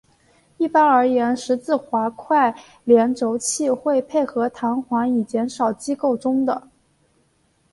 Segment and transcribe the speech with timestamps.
[0.57, 6.67] 一般而言十字滑块联轴器会配合弹簧以减少机构中的。